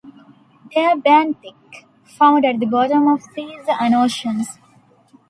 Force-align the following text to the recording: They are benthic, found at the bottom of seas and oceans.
They 0.73 0.81
are 0.83 0.95
benthic, 0.95 1.53
found 2.05 2.43
at 2.43 2.59
the 2.59 2.65
bottom 2.65 3.07
of 3.07 3.21
seas 3.21 3.65
and 3.67 3.93
oceans. 3.93 4.57